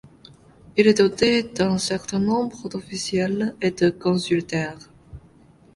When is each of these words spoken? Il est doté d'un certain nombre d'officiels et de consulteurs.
Il 0.77 0.87
est 0.87 0.97
doté 0.97 1.43
d'un 1.43 1.77
certain 1.77 2.17
nombre 2.17 2.67
d'officiels 2.67 3.55
et 3.61 3.69
de 3.69 3.91
consulteurs. 3.91 4.79